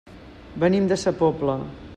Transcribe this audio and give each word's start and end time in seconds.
Venim 0.63 0.89
de 0.93 0.99
sa 1.03 1.15
Pobla. 1.23 1.61